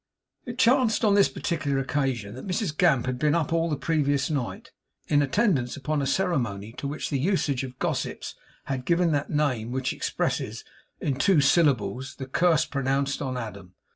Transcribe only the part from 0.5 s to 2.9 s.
chanced on this particular occasion, that Mrs